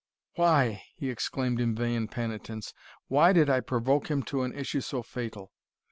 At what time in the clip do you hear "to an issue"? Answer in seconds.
4.33-4.81